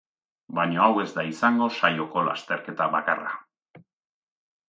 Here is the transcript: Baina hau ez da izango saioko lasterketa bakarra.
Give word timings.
Baina 0.59 0.79
hau 0.85 0.93
ez 1.01 1.09
da 1.17 1.25
izango 1.31 1.67
saioko 1.81 2.23
lasterketa 2.29 2.87
bakarra. 2.95 3.35